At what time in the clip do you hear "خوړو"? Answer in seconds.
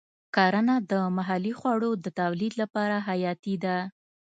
1.59-1.91